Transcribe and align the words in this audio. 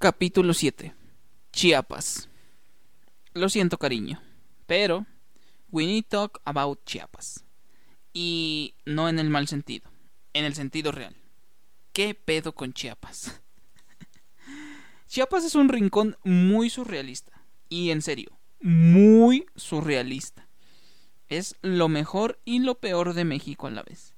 Capítulo 0.00 0.54
7. 0.54 0.94
Chiapas. 1.50 2.28
Lo 3.34 3.48
siento, 3.48 3.78
cariño, 3.78 4.22
pero 4.68 5.06
we 5.72 5.86
need 5.86 6.04
talk 6.04 6.40
about 6.44 6.84
Chiapas. 6.84 7.44
Y 8.12 8.76
no 8.84 9.08
en 9.08 9.18
el 9.18 9.28
mal 9.28 9.48
sentido, 9.48 9.90
en 10.34 10.44
el 10.44 10.54
sentido 10.54 10.92
real. 10.92 11.16
¿Qué 11.92 12.14
pedo 12.14 12.54
con 12.54 12.72
Chiapas? 12.72 13.42
Chiapas 15.08 15.44
es 15.44 15.56
un 15.56 15.68
rincón 15.68 16.16
muy 16.22 16.70
surrealista. 16.70 17.32
Y 17.68 17.90
en 17.90 18.00
serio, 18.00 18.38
muy 18.60 19.46
surrealista. 19.56 20.48
Es 21.26 21.56
lo 21.60 21.88
mejor 21.88 22.38
y 22.44 22.60
lo 22.60 22.76
peor 22.76 23.14
de 23.14 23.24
México 23.24 23.66
a 23.66 23.72
la 23.72 23.82
vez 23.82 24.14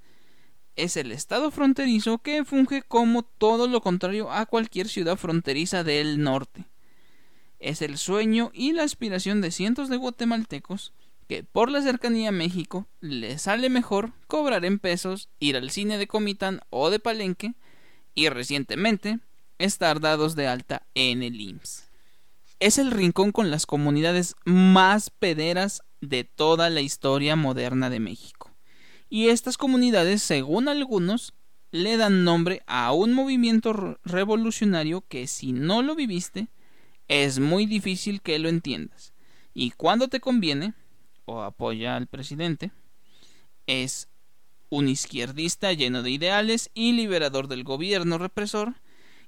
es 0.82 0.96
el 0.96 1.12
estado 1.12 1.50
fronterizo 1.50 2.18
que 2.18 2.44
funge 2.44 2.82
como 2.82 3.22
todo 3.22 3.68
lo 3.68 3.80
contrario 3.80 4.30
a 4.30 4.46
cualquier 4.46 4.88
ciudad 4.88 5.16
fronteriza 5.16 5.84
del 5.84 6.22
norte. 6.22 6.64
Es 7.58 7.82
el 7.82 7.98
sueño 7.98 8.50
y 8.54 8.72
la 8.72 8.84
aspiración 8.84 9.40
de 9.40 9.50
cientos 9.50 9.88
de 9.88 9.98
guatemaltecos 9.98 10.92
que 11.28 11.44
por 11.44 11.70
la 11.70 11.82
cercanía 11.82 12.30
a 12.30 12.32
México 12.32 12.86
les 13.00 13.42
sale 13.42 13.68
mejor 13.68 14.12
cobrar 14.26 14.64
en 14.64 14.78
pesos, 14.78 15.28
ir 15.38 15.56
al 15.56 15.70
cine 15.70 15.98
de 15.98 16.06
Comitán 16.06 16.60
o 16.70 16.90
de 16.90 16.98
Palenque 16.98 17.54
y 18.14 18.28
recientemente 18.28 19.20
estar 19.58 20.00
dados 20.00 20.34
de 20.34 20.48
alta 20.48 20.86
en 20.94 21.22
el 21.22 21.40
IMSS. 21.40 21.84
Es 22.58 22.78
el 22.78 22.90
rincón 22.90 23.32
con 23.32 23.50
las 23.50 23.66
comunidades 23.66 24.34
más 24.44 25.10
pederas 25.10 25.82
de 26.00 26.24
toda 26.24 26.70
la 26.70 26.80
historia 26.80 27.36
moderna 27.36 27.90
de 27.90 28.00
México 28.00 28.49
y 29.10 29.28
estas 29.28 29.58
comunidades, 29.58 30.22
según 30.22 30.68
algunos, 30.68 31.34
le 31.72 31.96
dan 31.96 32.24
nombre 32.24 32.62
a 32.66 32.92
un 32.92 33.12
movimiento 33.12 33.98
revolucionario 34.04 35.02
que 35.02 35.26
si 35.26 35.52
no 35.52 35.82
lo 35.82 35.96
viviste, 35.96 36.48
es 37.08 37.40
muy 37.40 37.66
difícil 37.66 38.22
que 38.22 38.38
lo 38.38 38.48
entiendas. 38.48 39.12
Y 39.52 39.72
cuando 39.72 40.08
te 40.08 40.20
conviene, 40.20 40.74
o 41.24 41.42
apoya 41.42 41.96
al 41.96 42.06
presidente, 42.06 42.70
es 43.66 44.08
un 44.68 44.88
izquierdista 44.88 45.72
lleno 45.72 46.02
de 46.02 46.12
ideales 46.12 46.70
y 46.72 46.92
liberador 46.92 47.48
del 47.48 47.64
gobierno 47.64 48.16
represor, 48.16 48.76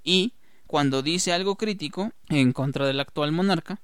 y 0.05 0.35
cuando 0.69 1.03
dice 1.03 1.33
algo 1.33 1.57
crítico 1.57 2.13
en 2.29 2.53
contra 2.53 2.87
del 2.87 3.01
actual 3.01 3.33
monarca, 3.33 3.83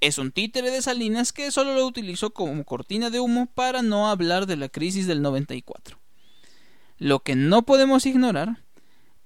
es 0.00 0.16
un 0.16 0.32
títere 0.32 0.70
de 0.70 0.82
Salinas 0.82 1.32
que 1.32 1.50
solo 1.50 1.74
lo 1.74 1.86
utilizó 1.86 2.30
como 2.30 2.64
cortina 2.64 3.10
de 3.10 3.20
humo 3.20 3.46
para 3.46 3.82
no 3.82 4.08
hablar 4.08 4.46
de 4.46 4.56
la 4.56 4.68
crisis 4.68 5.06
del 5.06 5.20
94. 5.20 5.98
Lo 6.98 7.20
que 7.20 7.36
no 7.36 7.62
podemos 7.62 8.06
ignorar 8.06 8.62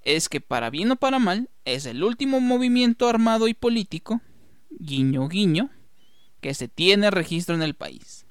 es 0.02 0.28
que 0.28 0.40
para 0.40 0.70
bien 0.70 0.90
o 0.90 0.96
para 0.96 1.18
mal 1.18 1.48
es 1.64 1.86
el 1.86 2.02
último 2.02 2.40
movimiento 2.40 3.08
armado 3.08 3.48
y 3.48 3.54
político, 3.54 4.20
guiño 4.70 5.28
guiño, 5.28 5.70
que 6.40 6.54
se 6.54 6.68
tiene 6.68 7.10
registro 7.10 7.54
en 7.54 7.62
el 7.62 7.74
país. 7.74 8.26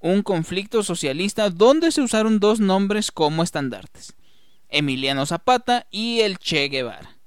Un 0.00 0.22
conflicto 0.22 0.82
socialista 0.82 1.50
donde 1.50 1.92
se 1.92 2.02
usaron 2.02 2.40
dos 2.40 2.58
nombres 2.58 3.12
como 3.12 3.42
estandartes, 3.42 4.14
Emiliano 4.68 5.24
Zapata 5.24 5.86
y 5.90 6.20
el 6.20 6.38
Che 6.38 6.68
Guevara 6.68 7.19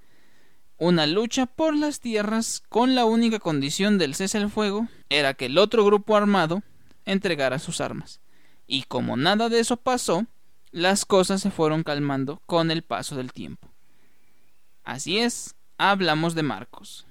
una 0.84 1.08
lucha 1.08 1.46
por 1.46 1.78
las 1.78 2.02
tierras 2.02 2.62
con 2.68 2.94
la 2.94 3.06
única 3.06 3.40
condición 3.40 3.98
del 3.98 4.16
cese 4.16 4.38
al 4.38 4.50
fuego 4.50 4.90
era 5.08 5.34
que 5.34 5.46
el 5.46 5.58
otro 5.58 5.86
grupo 5.86 6.18
armado 6.18 6.62
entregara 7.06 7.58
sus 7.58 7.80
armas. 7.80 8.20
Y 8.68 8.84
como 8.84 9.16
nada 9.16 9.48
de 9.48 9.62
eso 9.62 9.78
pasó, 9.78 10.26
las 10.72 11.06
cosas 11.06 11.42
se 11.42 11.52
fueron 11.52 11.84
calmando 11.84 12.42
con 12.46 12.70
el 12.70 12.84
paso 12.84 13.16
del 13.16 13.32
tiempo. 13.32 13.72
Así 14.84 15.20
es, 15.20 15.56
hablamos 15.78 16.36
de 16.36 16.44
Marcos, 16.44 17.08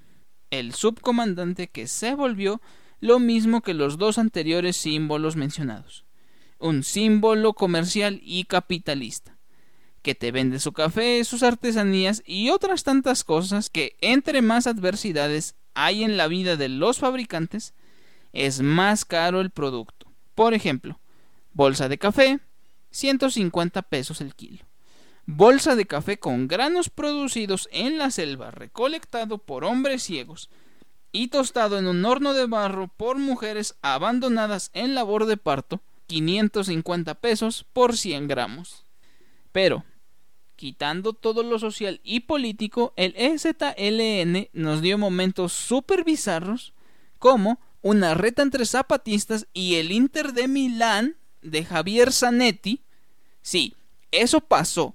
el 0.50 0.74
subcomandante 0.74 1.68
que 1.68 1.86
se 1.86 2.14
volvió 2.14 2.60
lo 3.00 3.20
mismo 3.20 3.62
que 3.62 3.72
los 3.72 3.96
dos 3.96 4.18
anteriores 4.18 4.76
símbolos 4.76 5.34
mencionados, 5.36 6.04
un 6.58 6.82
símbolo 6.82 7.54
comercial 7.54 8.20
y 8.22 8.44
capitalista 8.44 9.38
que 10.02 10.14
te 10.14 10.32
vende 10.32 10.58
su 10.58 10.72
café, 10.72 11.24
sus 11.24 11.42
artesanías 11.42 12.22
y 12.26 12.50
otras 12.50 12.82
tantas 12.82 13.24
cosas 13.24 13.70
que 13.70 13.96
entre 14.00 14.42
más 14.42 14.66
adversidades 14.66 15.54
hay 15.74 16.04
en 16.04 16.16
la 16.16 16.28
vida 16.28 16.56
de 16.56 16.68
los 16.68 16.98
fabricantes, 16.98 17.74
es 18.32 18.60
más 18.60 19.04
caro 19.04 19.40
el 19.40 19.50
producto. 19.50 20.06
Por 20.34 20.54
ejemplo, 20.54 20.98
bolsa 21.52 21.88
de 21.88 21.98
café, 21.98 22.40
150 22.90 23.82
pesos 23.82 24.20
el 24.20 24.34
kilo. 24.34 24.64
Bolsa 25.24 25.76
de 25.76 25.86
café 25.86 26.18
con 26.18 26.48
granos 26.48 26.90
producidos 26.90 27.68
en 27.70 27.96
la 27.96 28.10
selva, 28.10 28.50
recolectado 28.50 29.38
por 29.38 29.64
hombres 29.64 30.02
ciegos 30.02 30.50
y 31.12 31.28
tostado 31.28 31.78
en 31.78 31.86
un 31.86 32.04
horno 32.04 32.34
de 32.34 32.46
barro 32.46 32.88
por 32.88 33.18
mujeres 33.18 33.76
abandonadas 33.82 34.70
en 34.74 34.94
labor 34.94 35.26
de 35.26 35.36
parto, 35.36 35.80
550 36.08 37.14
pesos 37.14 37.64
por 37.72 37.96
100 37.96 38.26
gramos. 38.26 38.84
Pero, 39.52 39.84
quitando 40.62 41.12
todo 41.12 41.42
lo 41.42 41.58
social 41.58 42.00
y 42.04 42.20
político, 42.20 42.92
el 42.94 43.16
EZLN 43.16 44.48
nos 44.52 44.80
dio 44.80 44.96
momentos 44.96 45.52
súper 45.52 46.04
bizarros, 46.04 46.72
como 47.18 47.58
una 47.80 48.14
reta 48.14 48.42
entre 48.42 48.64
zapatistas 48.64 49.48
y 49.52 49.74
el 49.74 49.90
Inter 49.90 50.32
de 50.34 50.46
Milán 50.46 51.16
de 51.42 51.64
Javier 51.64 52.12
Zanetti. 52.12 52.80
Sí, 53.40 53.74
eso 54.12 54.40
pasó. 54.40 54.94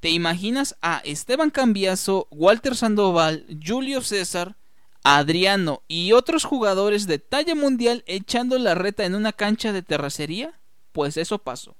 ¿Te 0.00 0.10
imaginas 0.10 0.76
a 0.82 0.98
Esteban 0.98 1.48
Cambiaso, 1.48 2.28
Walter 2.30 2.76
Sandoval, 2.76 3.46
Julio 3.66 4.02
César, 4.02 4.58
Adriano 5.02 5.82
y 5.88 6.12
otros 6.12 6.44
jugadores 6.44 7.06
de 7.06 7.20
talla 7.20 7.54
mundial 7.54 8.04
echando 8.06 8.58
la 8.58 8.74
reta 8.74 9.06
en 9.06 9.14
una 9.14 9.32
cancha 9.32 9.72
de 9.72 9.80
terracería? 9.80 10.60
Pues 10.92 11.16
eso 11.16 11.38
pasó 11.38 11.74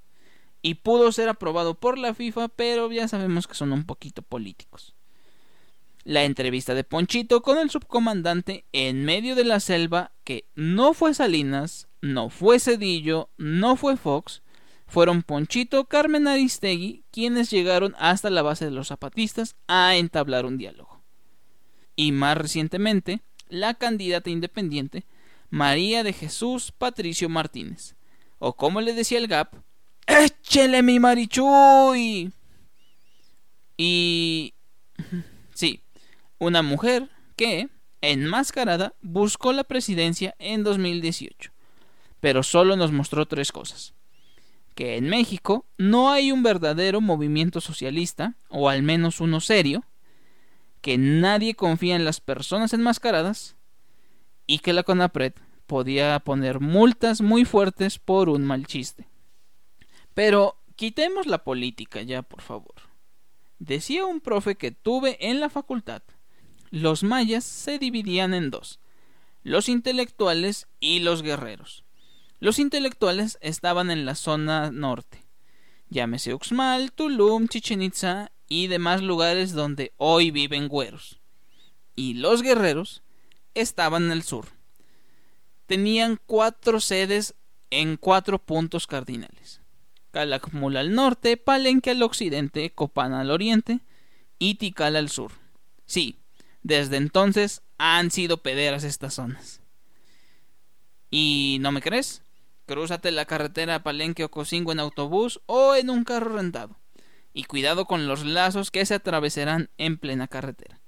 y 0.67 0.75
pudo 0.75 1.13
ser 1.13 1.29
aprobado 1.29 1.75
por 1.75 1.97
la 1.97 2.13
FIFA, 2.13 2.49
pero 2.49 2.91
ya 2.91 3.07
sabemos 3.07 3.47
que 3.47 3.55
son 3.55 3.71
un 3.71 3.85
poquito 3.85 4.23
políticos. 4.23 4.97
La 6.03 6.25
entrevista 6.25 6.75
de 6.75 6.83
Ponchito 6.83 7.41
con 7.41 7.59
el 7.59 7.71
subcomandante 7.71 8.65
en 8.73 9.05
medio 9.05 9.37
de 9.37 9.45
la 9.45 9.61
selva, 9.61 10.11
que 10.25 10.49
no 10.57 10.93
fue 10.93 11.15
Salinas, 11.15 11.87
no 12.01 12.31
fue 12.31 12.59
Cedillo, 12.59 13.31
no 13.37 13.77
fue 13.77 13.97
Fox, 13.97 14.43
fueron 14.89 15.23
Ponchito, 15.23 15.85
Carmen 15.85 16.27
Aristegui, 16.27 17.05
quienes 17.13 17.49
llegaron 17.49 17.95
hasta 17.97 18.29
la 18.29 18.43
base 18.43 18.65
de 18.65 18.73
los 18.73 18.89
zapatistas 18.89 19.55
a 19.69 19.95
entablar 19.95 20.47
un 20.47 20.59
diálogo. 20.59 21.01
Y 21.95 22.11
más 22.11 22.37
recientemente, 22.37 23.21
la 23.49 23.75
candidata 23.75 24.31
independiente, 24.31 25.07
María 25.49 26.03
de 26.03 26.13
Jesús 26.13 26.73
Patricio 26.73 27.29
Martínez, 27.29 27.95
o 28.41 28.57
como 28.57 28.81
le 28.81 28.95
decía 28.95 29.19
el 29.19 29.29
GAP, 29.29 29.55
¡Échele 30.07 30.83
mi 30.83 31.01
marichuy! 31.01 32.33
Y... 33.77 34.55
Sí, 35.55 35.81
una 36.39 36.63
mujer 36.63 37.11
que, 37.37 37.69
enmascarada, 38.01 38.95
buscó 39.03 39.53
la 39.53 39.65
presidencia 39.65 40.35
en 40.39 40.65
2018. 40.65 41.51
Pero 42.21 42.43
solo 42.43 42.77
nos 42.77 42.93
mostró 42.93 43.27
tres 43.27 43.53
cosas. 43.53 43.95
Que 44.75 44.97
en 44.97 45.09
México 45.09 45.67
no 45.79 46.11
hay 46.11 46.33
un 46.33 46.43
verdadero 46.43 47.01
movimiento 47.01 47.61
socialista, 47.61 48.37
o 48.49 48.69
al 48.69 48.83
menos 48.83 49.21
uno 49.21 49.41
serio, 49.41 49.85
que 50.83 50.99
nadie 50.99 51.55
confía 51.55 51.97
en 51.97 52.05
las 52.05 52.21
personas 52.21 52.73
enmascaradas, 52.73 53.57
y 54.47 54.59
que 54.61 54.73
la 54.73 54.83
CONAPRED 54.83 55.33
podía 55.67 56.19
poner 56.21 56.61
multas 56.61 57.21
muy 57.21 57.45
fuertes 57.45 57.99
por 57.99 58.29
un 58.29 58.45
mal 58.45 58.67
chiste. 58.67 59.09
Pero 60.17 60.57
quitemos 60.77 61.27
la 61.27 61.45
política 61.45 62.01
ya, 62.01 62.23
por 62.23 62.41
favor. 62.41 62.73
Decía 63.59 64.07
un 64.07 64.23
profe 64.23 64.55
que 64.55 64.71
tuve 64.71 65.19
en 65.21 65.41
la 65.41 65.51
facultad. 65.51 66.03
Los 66.71 67.03
mayas 67.03 67.45
se 67.45 67.79
dividían 67.79 68.33
en 68.33 68.49
dos, 68.51 68.81
los 69.43 69.69
intelectuales 69.69 70.69
y 70.81 71.01
los 71.01 71.21
guerreros. 71.21 71.85
Los 72.41 72.59
intelectuales 72.59 73.37
estaban 73.43 73.91
en 73.91 74.07
la 74.07 74.15
zona 74.15 74.71
norte, 74.71 75.23
llámese 75.91 76.33
Uxmal, 76.33 76.93
Tulum, 76.93 77.49
Chichen 77.49 77.83
Itza 77.83 78.33
y 78.49 78.69
demás 78.69 79.03
lugares 79.03 79.53
donde 79.53 79.93
hoy 79.99 80.31
viven 80.31 80.69
güeros. 80.69 81.21
Y 81.95 82.15
los 82.15 82.41
guerreros 82.41 83.03
estaban 83.53 84.05
en 84.07 84.13
el 84.13 84.23
sur. 84.23 84.47
Tenían 85.67 86.19
cuatro 86.25 86.81
sedes 86.81 87.35
en 87.69 87.99
cuatro 87.99 88.39
puntos 88.39 88.87
cardinales. 88.87 89.61
Calakmul 90.17 90.79
al 90.79 90.95
norte, 90.95 91.37
Palenque 91.37 91.91
al 91.91 92.03
occidente, 92.03 92.71
Copán 92.71 93.13
al 93.13 93.31
oriente 93.31 93.81
y 94.39 94.55
Tikal 94.55 94.97
al 94.97 95.11
sur. 95.11 95.31
Sí, 95.85 96.17
desde 96.63 96.97
entonces 96.97 97.61
han 97.77 98.11
sido 98.11 98.39
pederas 98.39 98.83
estas 98.83 99.13
zonas. 99.13 99.61
¿Y 101.11 101.59
no 101.61 101.71
me 101.71 101.83
crees? 101.83 102.23
Crúzate 102.65 103.11
la 103.11 103.27
carretera 103.27 103.83
Palenque 103.83 104.25
o 104.25 104.31
Cocingo 104.31 104.73
en 104.73 104.81
autobús 104.81 105.43
o 105.45 105.75
en 105.75 105.91
un 105.91 106.03
carro 106.03 106.35
rentado. 106.35 106.79
Y 107.35 107.45
cuidado 107.45 107.85
con 107.85 108.09
los 108.09 108.25
lazos 108.25 108.71
que 108.71 108.87
se 108.87 108.95
atravesarán 108.95 109.69
en 109.77 109.99
plena 109.99 110.29
carretera. 110.29 110.81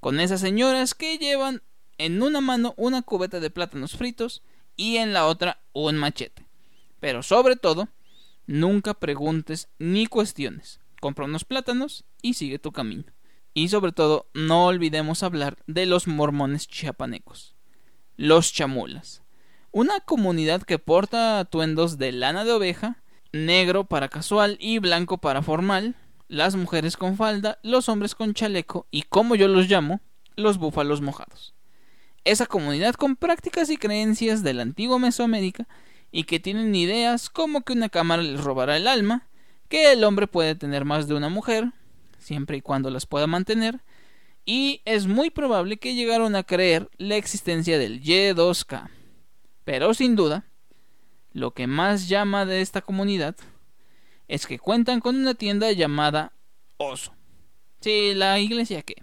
con 0.00 0.18
esas 0.18 0.40
señoras 0.40 0.96
que 0.96 1.18
llevan 1.18 1.62
en 1.98 2.20
una 2.20 2.40
mano 2.40 2.74
una 2.76 3.02
cubeta 3.02 3.38
de 3.38 3.50
plátanos 3.50 3.92
fritos 3.92 4.42
y 4.74 4.96
en 4.96 5.12
la 5.12 5.26
otra 5.26 5.62
un 5.72 5.98
machete. 5.98 6.44
Pero 6.98 7.22
sobre 7.22 7.54
todo, 7.54 7.88
nunca 8.52 8.92
preguntes 8.92 9.70
ni 9.78 10.06
cuestiones. 10.06 10.78
Compra 11.00 11.24
unos 11.24 11.44
plátanos 11.46 12.04
y 12.20 12.34
sigue 12.34 12.58
tu 12.58 12.70
camino. 12.70 13.04
Y 13.54 13.68
sobre 13.68 13.92
todo, 13.92 14.26
no 14.34 14.66
olvidemos 14.66 15.22
hablar 15.22 15.56
de 15.66 15.86
los 15.86 16.06
mormones 16.06 16.68
chiapanecos, 16.68 17.56
los 18.16 18.52
chamulas, 18.52 19.22
una 19.72 20.00
comunidad 20.00 20.62
que 20.62 20.78
porta 20.78 21.38
atuendos 21.38 21.96
de 21.96 22.12
lana 22.12 22.44
de 22.44 22.52
oveja, 22.52 23.02
negro 23.32 23.84
para 23.84 24.08
casual 24.08 24.58
y 24.60 24.78
blanco 24.78 25.18
para 25.18 25.42
formal, 25.42 25.96
las 26.28 26.54
mujeres 26.54 26.98
con 26.98 27.16
falda, 27.16 27.58
los 27.62 27.88
hombres 27.88 28.14
con 28.14 28.34
chaleco 28.34 28.86
y 28.90 29.02
como 29.02 29.34
yo 29.34 29.48
los 29.48 29.68
llamo, 29.68 30.00
los 30.36 30.58
búfalos 30.58 31.00
mojados. 31.00 31.54
Esa 32.24 32.46
comunidad 32.46 32.94
con 32.94 33.16
prácticas 33.16 33.70
y 33.70 33.78
creencias 33.78 34.42
de 34.42 34.54
la 34.54 34.62
antigua 34.62 34.98
Mesoamérica 34.98 35.66
y 36.12 36.24
que 36.24 36.38
tienen 36.38 36.74
ideas 36.74 37.30
como 37.30 37.62
que 37.62 37.72
una 37.72 37.88
cámara 37.88 38.22
les 38.22 38.44
robará 38.44 38.76
el 38.76 38.86
alma, 38.86 39.28
que 39.68 39.92
el 39.92 40.04
hombre 40.04 40.26
puede 40.28 40.54
tener 40.54 40.84
más 40.84 41.08
de 41.08 41.14
una 41.14 41.30
mujer, 41.30 41.72
siempre 42.18 42.58
y 42.58 42.60
cuando 42.60 42.90
las 42.90 43.06
pueda 43.06 43.26
mantener, 43.26 43.80
y 44.44 44.82
es 44.84 45.06
muy 45.06 45.30
probable 45.30 45.78
que 45.78 45.94
llegaron 45.94 46.36
a 46.36 46.42
creer 46.42 46.90
la 46.98 47.16
existencia 47.16 47.78
del 47.78 48.02
Y2K. 48.02 48.90
Pero 49.64 49.94
sin 49.94 50.14
duda, 50.14 50.44
lo 51.32 51.52
que 51.52 51.66
más 51.66 52.08
llama 52.08 52.44
de 52.44 52.60
esta 52.60 52.82
comunidad 52.82 53.36
es 54.28 54.46
que 54.46 54.58
cuentan 54.58 55.00
con 55.00 55.16
una 55.16 55.34
tienda 55.34 55.72
llamada 55.72 56.32
Oso. 56.76 57.14
Sí, 57.80 58.12
la 58.14 58.38
iglesia 58.38 58.82
qué. 58.82 58.96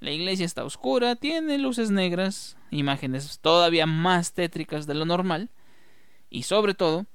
La 0.00 0.10
iglesia 0.10 0.44
está 0.46 0.64
oscura, 0.64 1.16
tiene 1.16 1.58
luces 1.58 1.90
negras, 1.90 2.56
imágenes 2.70 3.38
todavía 3.40 3.86
más 3.86 4.32
tétricas 4.32 4.86
de 4.86 4.94
lo 4.94 5.04
normal, 5.04 5.50
y 6.30 6.44
sobre 6.44 6.74
todo, 6.74 7.06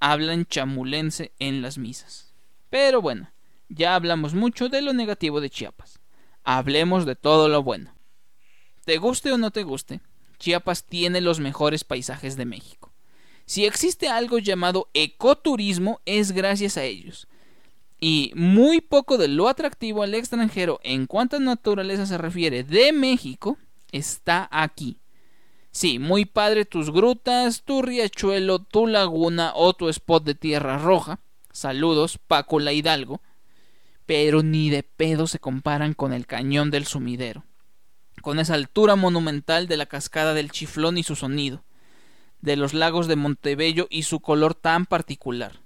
hablan 0.00 0.46
chamulense 0.46 1.32
en 1.38 1.62
las 1.62 1.78
misas. 1.78 2.32
Pero 2.70 3.00
bueno, 3.00 3.30
ya 3.68 3.94
hablamos 3.94 4.34
mucho 4.34 4.68
de 4.68 4.82
lo 4.82 4.92
negativo 4.92 5.40
de 5.40 5.50
Chiapas. 5.50 6.00
Hablemos 6.44 7.06
de 7.06 7.16
todo 7.16 7.48
lo 7.48 7.62
bueno. 7.62 7.94
Te 8.84 8.98
guste 8.98 9.32
o 9.32 9.38
no 9.38 9.50
te 9.50 9.62
guste, 9.62 10.00
Chiapas 10.38 10.84
tiene 10.84 11.20
los 11.20 11.40
mejores 11.40 11.84
paisajes 11.84 12.36
de 12.36 12.44
México. 12.44 12.92
Si 13.46 13.64
existe 13.64 14.08
algo 14.08 14.38
llamado 14.38 14.88
ecoturismo 14.94 16.00
es 16.04 16.32
gracias 16.32 16.76
a 16.76 16.84
ellos. 16.84 17.28
Y 18.00 18.32
muy 18.34 18.80
poco 18.80 19.16
de 19.16 19.28
lo 19.28 19.48
atractivo 19.48 20.02
al 20.02 20.14
extranjero 20.14 20.80
en 20.82 21.06
cuanto 21.06 21.36
a 21.36 21.40
naturaleza 21.40 22.06
se 22.06 22.18
refiere 22.18 22.64
de 22.64 22.92
México 22.92 23.56
está 23.92 24.48
aquí. 24.50 24.98
Sí, 25.74 25.98
muy 25.98 26.24
padre 26.24 26.64
tus 26.64 26.90
grutas, 26.90 27.64
tu 27.64 27.82
riachuelo, 27.82 28.60
tu 28.60 28.86
laguna 28.86 29.52
o 29.54 29.74
tu 29.74 29.90
spot 29.90 30.24
de 30.24 30.34
tierra 30.34 30.78
roja. 30.78 31.20
Saludos, 31.52 32.18
Paco 32.26 32.58
la 32.60 32.72
Hidalgo 32.72 33.20
pero 34.06 34.42
ni 34.42 34.70
de 34.70 34.82
pedo 34.82 35.26
se 35.26 35.38
comparan 35.38 35.94
con 35.94 36.12
el 36.12 36.26
cañón 36.26 36.70
del 36.70 36.86
sumidero, 36.86 37.44
con 38.22 38.38
esa 38.38 38.54
altura 38.54 38.96
monumental 38.96 39.66
de 39.66 39.76
la 39.76 39.86
cascada 39.86 40.34
del 40.34 40.50
chiflón 40.50 40.98
y 40.98 41.02
su 41.02 41.16
sonido, 41.16 41.64
de 42.40 42.56
los 42.56 42.74
lagos 42.74 43.06
de 43.08 43.16
Montebello 43.16 43.86
y 43.90 44.02
su 44.02 44.20
color 44.20 44.54
tan 44.54 44.84
particular, 44.84 45.60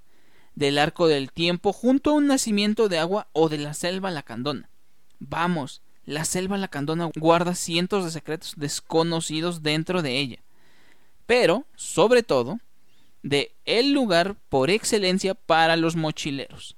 del 0.54 0.78
arco 0.78 1.08
del 1.08 1.32
tiempo 1.32 1.72
junto 1.72 2.10
a 2.10 2.14
un 2.14 2.28
nacimiento 2.28 2.88
de 2.88 2.98
agua 2.98 3.28
o 3.32 3.48
de 3.48 3.58
la 3.58 3.74
selva 3.74 4.10
lacandona. 4.10 4.70
Vamos, 5.18 5.82
la 6.08 6.24
selva 6.24 6.56
lacandona 6.56 7.10
guarda 7.16 7.54
cientos 7.54 8.02
de 8.02 8.10
secretos 8.10 8.54
desconocidos 8.56 9.62
dentro 9.62 10.00
de 10.00 10.18
ella, 10.18 10.38
pero, 11.26 11.66
sobre 11.76 12.22
todo, 12.22 12.60
de 13.22 13.54
el 13.66 13.92
lugar 13.92 14.36
por 14.48 14.70
excelencia 14.70 15.34
para 15.34 15.76
los 15.76 15.96
mochileros 15.96 16.76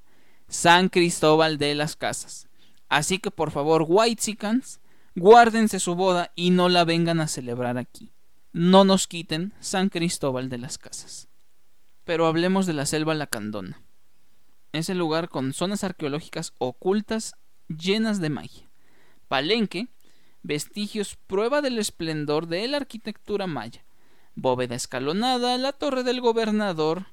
San 0.49 0.89
Cristóbal 0.89 1.59
de 1.59 1.77
las 1.77 1.95
Casas. 1.95 2.49
Así 2.89 3.21
que 3.21 3.31
por 3.31 3.53
favor, 3.53 3.87
Whitesicans, 3.87 4.81
guárdense 5.15 5.79
su 5.79 5.95
boda 5.95 6.33
y 6.35 6.51
no 6.51 6.69
la 6.69 6.85
vengan 6.85 7.21
a 7.21 7.29
celebrar 7.29 7.79
aquí. 7.79 8.11
No 8.53 8.83
nos 8.83 9.07
quiten 9.07 9.53
San 9.61 9.91
Cristóbal 9.91 10.49
de 10.49 10.59
las 10.59 10.77
Casas. 10.77 11.29
Pero 12.03 12.27
hablemos 12.27 12.67
de 12.67 12.73
la 12.73 12.85
selva 12.85 13.15
lacandona. 13.15 13.81
Ese 14.73 14.97
lugar 14.97 15.29
con 15.29 15.53
zonas 15.53 15.85
arqueológicas 15.85 16.53
ocultas 16.59 17.37
llenas 17.69 18.21
de 18.21 18.31
magia. 18.31 18.70
Palenque, 19.31 19.87
vestigios 20.43 21.17
prueba 21.29 21.63
del 21.63 21.79
esplendor 21.79 22.49
de 22.49 22.67
la 22.67 22.79
arquitectura 22.79 23.47
maya. 23.47 23.85
Bóveda 24.35 24.75
escalonada, 24.75 25.57
la 25.57 25.71
torre 25.71 26.03
del 26.03 26.21
gobernador 26.21 27.07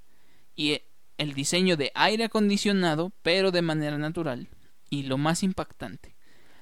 y 0.55 0.81
el 1.19 1.35
diseño 1.35 1.77
de 1.77 1.91
aire 1.93 2.23
acondicionado, 2.23 3.11
pero 3.21 3.51
de 3.51 3.61
manera 3.61 3.99
natural, 3.99 4.47
y 4.89 5.03
lo 5.03 5.19
más 5.19 5.43
impactante, 5.43 6.15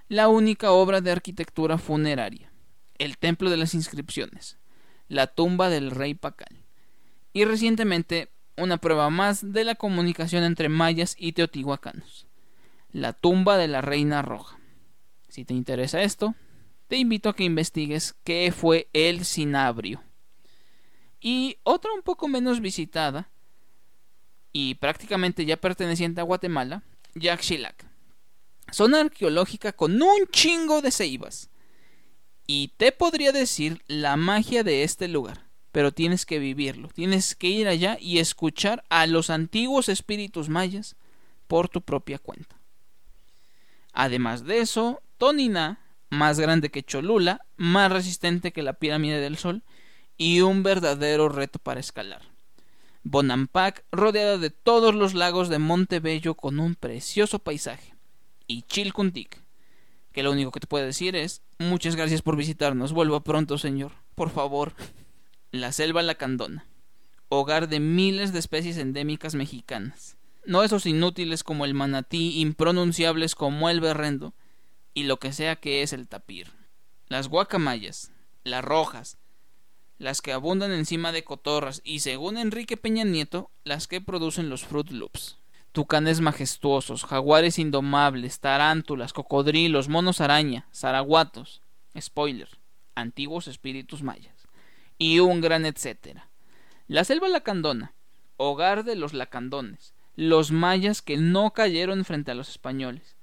la 0.10 0.28
única 0.28 0.74
obra 0.74 1.00
de 1.00 1.12
arquitectura 1.12 1.78
funeraria, 1.78 2.52
el 2.98 3.18
Templo 3.18 3.50
de 3.50 3.56
las 3.56 3.74
Inscripciones, 3.76 4.58
la 5.08 5.28
tumba 5.28 5.70
del 5.70 5.92
rey 5.92 6.16
Pacal, 6.16 6.66
y 7.32 7.46
recientemente 7.46 8.28
una 8.58 8.76
prueba 8.76 9.10
más 9.10 9.54
de 9.54 9.64
la 9.64 9.76
comunicación 9.76 10.44
entre 10.44 10.68
mayas 10.68 11.16
y 11.18 11.32
teotihuacanos, 11.32 12.28
la 12.92 13.14
tumba 13.14 13.56
de 13.56 13.70
la 13.70 13.80
Reina 13.80 14.22
Roja. 14.22 14.60
Si 15.36 15.44
te 15.44 15.54
interesa 15.54 16.02
esto, 16.02 16.34
te 16.88 16.96
invito 16.96 17.28
a 17.28 17.36
que 17.36 17.44
investigues 17.44 18.16
qué 18.24 18.54
fue 18.58 18.88
el 18.94 19.26
cinabrio. 19.26 20.02
Y 21.20 21.58
otra 21.64 21.92
un 21.92 22.04
poco 22.04 22.30
menos 22.30 22.62
visitada, 22.62 23.30
y 24.54 24.76
prácticamente 24.76 25.46
ya 25.46 25.58
perteneciente 25.58 26.22
a 26.22 26.24
Guatemala, 26.24 26.84
Yaxchilac. 27.16 27.86
Zona 28.72 29.02
arqueológica 29.02 29.74
con 29.74 30.02
un 30.02 30.26
chingo 30.32 30.82
de 30.82 30.92
ceibas. 30.92 31.50
Y 32.48 32.70
te 32.78 32.94
podría 32.94 33.34
decir 33.34 33.84
la 33.88 34.16
magia 34.16 34.64
de 34.64 34.84
este 34.84 35.10
lugar, 35.10 35.50
pero 35.74 35.92
tienes 35.92 36.26
que 36.26 36.40
vivirlo, 36.40 36.88
tienes 36.88 37.36
que 37.36 37.48
ir 37.48 37.68
allá 37.68 37.98
y 38.00 38.20
escuchar 38.20 38.86
a 38.88 39.06
los 39.06 39.30
antiguos 39.30 39.90
espíritus 39.90 40.48
mayas 40.48 40.96
por 41.48 41.68
tu 41.68 41.82
propia 41.82 42.20
cuenta. 42.20 42.58
Además 43.92 44.46
de 44.46 44.60
eso, 44.60 45.02
Tonina, 45.18 45.80
más 46.10 46.40
grande 46.40 46.70
que 46.70 46.84
Cholula, 46.84 47.46
más 47.58 47.92
resistente 47.92 48.52
que 48.52 48.64
la 48.64 48.74
pirámide 48.74 49.20
del 49.20 49.38
Sol, 49.38 49.64
y 50.18 50.42
un 50.42 50.64
verdadero 50.64 51.30
reto 51.30 51.60
para 51.60 51.80
escalar. 51.80 52.22
Bonampak 53.04 53.84
rodeada 53.92 54.38
de 54.38 54.50
todos 54.50 54.96
los 54.96 55.14
lagos 55.14 55.50
de 55.50 55.60
Montebello 55.60 56.36
con 56.36 56.60
un 56.60 56.76
precioso 56.76 57.40
paisaje. 57.40 57.94
Y 58.48 58.64
Chilcuntic, 58.64 59.42
que 60.12 60.24
lo 60.24 60.32
único 60.32 60.52
que 60.52 60.60
te 60.60 60.68
puede 60.68 60.86
decir 60.86 61.16
es 61.16 61.42
muchas 61.60 61.96
gracias 61.96 62.22
por 62.22 62.36
visitarnos, 62.36 62.94
vuelva 62.94 63.24
pronto 63.24 63.58
señor, 63.58 63.92
por 64.16 64.30
favor. 64.30 64.74
La 65.52 65.72
selva 65.72 66.02
lacandona, 66.02 66.66
hogar 67.30 67.70
de 67.70 67.80
miles 67.80 68.34
de 68.34 68.40
especies 68.40 68.78
endémicas 68.78 69.36
mexicanas. 69.36 70.18
No 70.46 70.64
esos 70.64 70.86
inútiles 70.86 71.44
como 71.44 71.66
el 71.66 71.74
manatí, 71.74 72.40
impronunciables 72.40 73.36
como 73.36 73.70
el 73.70 73.82
berrendo, 73.82 74.34
y 74.96 75.04
lo 75.04 75.20
que 75.20 75.32
sea 75.32 75.58
que 75.58 75.84
es 75.84 75.94
el 75.94 76.08
tapir. 76.08 76.52
Las 77.08 77.28
guacamayas, 77.28 78.12
las 78.44 78.66
rojas, 78.66 79.20
las 80.00 80.22
que 80.22 80.34
abundan 80.34 80.72
encima 80.72 81.12
de 81.12 81.24
cotorras 81.24 81.82
y 81.84 82.00
según 82.00 82.38
Enrique 82.38 82.78
Peña 82.78 83.04
Nieto, 83.04 83.52
las 83.64 83.88
que 83.88 84.02
producen 84.02 84.50
los 84.50 84.66
Fruit 84.66 84.90
Loops. 84.90 85.38
Tucanes 85.74 86.22
majestuosos, 86.22 87.04
jaguares 87.04 87.60
indomables, 87.60 88.40
tarántulas, 88.40 89.12
cocodrilos, 89.12 89.90
monos 89.90 90.22
araña, 90.22 90.68
zaraguatos, 90.74 91.62
spoiler, 92.00 92.48
antiguos 92.96 93.48
espíritus 93.48 94.02
mayas, 94.02 94.48
y 94.98 95.20
un 95.20 95.42
gran 95.42 95.66
etcétera. 95.66 96.30
La 96.88 97.04
selva 97.04 97.28
lacandona, 97.28 97.94
hogar 98.38 98.86
de 98.86 98.96
los 98.96 99.14
lacandones, 99.14 99.94
los 100.16 100.52
mayas 100.52 101.02
que 101.02 101.18
no 101.18 101.52
cayeron 101.52 102.06
frente 102.06 102.32
a 102.32 102.36
los 102.36 102.48
españoles, 102.48 103.15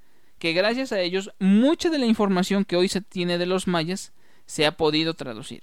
que 0.43 0.55
gracias 0.55 0.91
a 0.91 0.99
ellos 0.99 1.31
mucha 1.39 1.89
de 1.89 1.99
la 1.99 2.07
información 2.07 2.65
que 2.65 2.75
hoy 2.75 2.89
se 2.89 3.01
tiene 3.01 3.39
de 3.39 3.47
los 3.47 3.69
mayas 3.69 4.13
se 4.45 4.67
ha 4.67 4.77
podido 4.77 5.15
traducir 5.15 5.63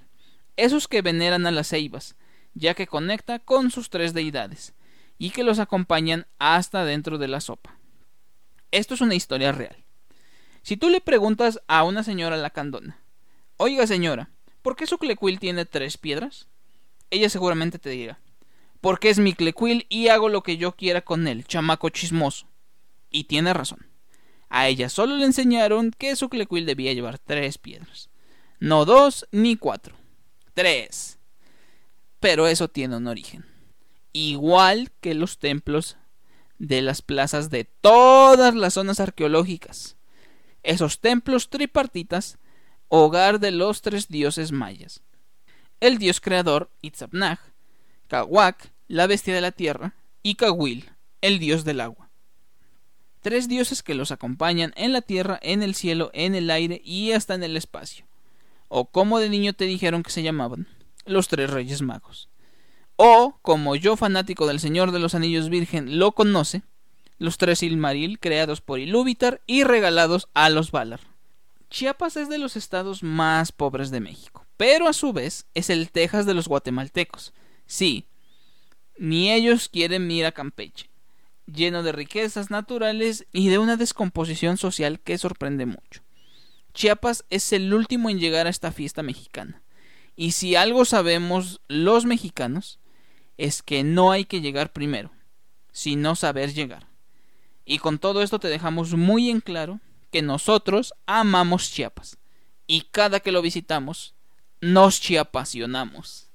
esos 0.55 0.87
que 0.87 1.01
veneran 1.01 1.45
a 1.45 1.51
las 1.51 1.67
ceibas, 1.67 2.15
ya 2.53 2.75
que 2.75 2.87
conecta 2.87 3.39
con 3.39 3.71
sus 3.71 3.89
tres 3.89 4.13
deidades, 4.13 4.73
y 5.17 5.31
que 5.31 5.43
los 5.43 5.59
acompañan 5.59 6.27
hasta 6.37 6.85
dentro 6.85 7.17
de 7.17 7.27
la 7.27 7.41
sopa. 7.41 7.77
Esto 8.71 8.93
es 8.93 9.01
una 9.01 9.15
historia 9.15 9.51
real. 9.51 9.83
Si 10.61 10.77
tú 10.77 10.89
le 10.89 11.01
preguntas 11.01 11.59
a 11.67 11.83
una 11.83 12.01
señora 12.01 12.37
lacandona, 12.37 13.01
oiga 13.57 13.85
señora, 13.85 14.29
¿por 14.61 14.77
qué 14.77 14.87
su 14.87 14.97
clequil 14.97 15.39
tiene 15.39 15.65
tres 15.65 15.97
piedras? 15.97 16.47
Ella 17.09 17.27
seguramente 17.27 17.79
te 17.79 17.89
dirá, 17.89 18.21
porque 18.79 19.09
es 19.09 19.19
mi 19.19 19.33
clequil 19.33 19.87
y 19.89 20.07
hago 20.07 20.29
lo 20.29 20.41
que 20.41 20.55
yo 20.55 20.77
quiera 20.77 21.01
con 21.01 21.27
él, 21.27 21.43
chamaco 21.43 21.89
chismoso. 21.89 22.47
Y 23.09 23.25
tiene 23.25 23.53
razón. 23.53 23.88
A 24.49 24.67
ella 24.67 24.89
solo 24.89 25.15
le 25.15 25.25
enseñaron 25.25 25.91
que 25.91 26.15
su 26.15 26.27
clecuil 26.29 26.65
debía 26.65 26.93
llevar 26.93 27.19
tres 27.19 27.57
piedras. 27.57 28.09
No 28.59 28.85
dos 28.85 29.27
ni 29.31 29.55
cuatro. 29.55 29.95
Tres. 30.53 31.19
Pero 32.19 32.47
eso 32.47 32.67
tiene 32.67 32.97
un 32.97 33.07
origen. 33.07 33.45
Igual 34.11 34.91
que 34.99 35.13
los 35.13 35.37
templos 35.37 35.97
de 36.57 36.81
las 36.81 37.01
plazas 37.01 37.49
de 37.49 37.63
todas 37.63 38.55
las 38.55 38.73
zonas 38.73 38.99
arqueológicas. 38.99 39.95
Esos 40.63 40.99
templos 40.99 41.49
tripartitas, 41.49 42.37
hogar 42.89 43.39
de 43.39 43.51
los 43.51 43.81
tres 43.81 44.09
dioses 44.09 44.51
mayas. 44.51 45.01
El 45.79 45.97
dios 45.97 46.19
creador, 46.19 46.69
Itzapnag, 46.81 47.39
Kawak, 48.07 48.73
la 48.87 49.07
bestia 49.07 49.33
de 49.33 49.41
la 49.41 49.53
tierra, 49.53 49.95
y 50.21 50.35
Kawil, 50.35 50.91
el 51.21 51.39
dios 51.39 51.63
del 51.63 51.79
agua. 51.79 52.08
Tres 53.21 53.47
dioses 53.47 53.83
que 53.83 53.95
los 53.95 54.11
acompañan 54.11 54.73
en 54.75 54.93
la 54.93 55.01
tierra, 55.01 55.39
en 55.41 55.63
el 55.63 55.75
cielo, 55.75 56.09
en 56.13 56.35
el 56.35 56.49
aire 56.49 56.81
y 56.83 57.11
hasta 57.11 57.35
en 57.35 57.43
el 57.43 57.57
espacio. 57.57 58.05
O 58.67 58.85
como 58.85 59.19
de 59.19 59.29
niño 59.29 59.53
te 59.53 59.65
dijeron 59.65 60.03
que 60.03 60.11
se 60.11 60.23
llamaban, 60.23 60.67
los 61.05 61.27
tres 61.27 61.49
reyes 61.49 61.81
magos 61.81 62.29
o, 63.01 63.39
como 63.41 63.77
yo 63.77 63.95
fanático 63.95 64.45
del 64.45 64.59
Señor 64.59 64.91
de 64.91 64.99
los 64.99 65.15
Anillos 65.15 65.47
Virgen 65.47 65.99
lo 65.99 66.11
conoce, 66.11 66.63
los 67.17 67.37
tres 67.37 67.63
Ilmaril 67.63 68.19
creados 68.19 68.59
por 68.59 68.77
Ilúvitar 68.77 69.39
y 69.47 69.63
regalados 69.63 70.27
a 70.33 70.49
los 70.49 70.71
Valar. 70.71 70.99
Chiapas 71.69 72.17
es 72.17 72.27
de 72.27 72.37
los 72.37 72.57
estados 72.57 73.01
más 73.01 73.53
pobres 73.53 73.89
de 73.89 74.01
México, 74.01 74.45
pero 74.57 74.89
a 74.89 74.91
su 74.91 75.13
vez 75.13 75.45
es 75.53 75.69
el 75.69 75.91
Texas 75.91 76.25
de 76.25 76.33
los 76.33 76.49
guatemaltecos. 76.49 77.33
Sí, 77.67 78.05
ni 78.97 79.31
ellos 79.31 79.69
quieren 79.69 80.11
ir 80.11 80.25
a 80.25 80.33
Campeche, 80.33 80.89
lleno 81.53 81.83
de 81.83 81.91
riquezas 81.91 82.49
naturales 82.49 83.25
y 83.31 83.49
de 83.49 83.57
una 83.57 83.77
descomposición 83.77 84.57
social 84.57 84.99
que 84.99 85.17
sorprende 85.17 85.65
mucho. 85.65 86.01
Chiapas 86.73 87.25
es 87.29 87.51
el 87.53 87.73
último 87.73 88.09
en 88.09 88.19
llegar 88.19 88.47
a 88.47 88.49
esta 88.49 88.71
fiesta 88.71 89.03
mexicana. 89.03 89.61
Y 90.15 90.31
si 90.31 90.55
algo 90.55 90.85
sabemos 90.85 91.61
los 91.67 92.05
mexicanos, 92.05 92.79
es 93.37 93.63
que 93.63 93.83
no 93.83 94.11
hay 94.11 94.25
que 94.25 94.41
llegar 94.41 94.73
primero, 94.73 95.11
sino 95.71 96.15
saber 96.15 96.53
llegar. 96.53 96.87
Y 97.65 97.79
con 97.79 97.99
todo 97.99 98.21
esto 98.21 98.39
te 98.39 98.47
dejamos 98.47 98.93
muy 98.93 99.29
en 99.29 99.41
claro 99.41 99.79
que 100.11 100.21
nosotros 100.21 100.93
amamos 101.05 101.71
Chiapas 101.71 102.17
y 102.67 102.81
cada 102.91 103.19
que 103.19 103.31
lo 103.31 103.41
visitamos 103.41 104.15
nos 104.61 104.99
chiapasionamos. 104.99 106.28